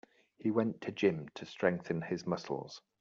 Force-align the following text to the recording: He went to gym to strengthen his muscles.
He 0.39 0.49
went 0.49 0.81
to 0.81 0.91
gym 0.91 1.29
to 1.35 1.45
strengthen 1.45 2.01
his 2.01 2.25
muscles. 2.25 2.81